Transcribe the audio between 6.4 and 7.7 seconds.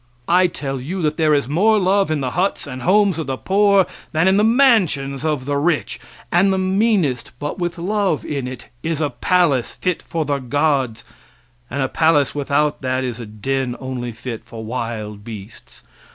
the meanest but